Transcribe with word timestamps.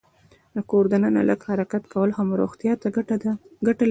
د 0.55 0.57
کور 0.69 0.85
دننه 0.91 1.21
لږ 1.29 1.39
حرکت 1.49 1.83
کول 1.93 2.09
هم 2.17 2.27
روغتیا 2.41 2.73
ته 2.81 2.87
ګټه 2.95 3.15
لري. 3.65 3.89